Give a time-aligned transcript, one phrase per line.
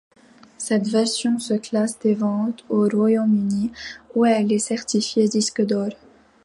[0.57, 3.71] Cette version se classe des ventes au Royaume-Uni
[4.15, 5.89] où elle est certifiée disque d'or.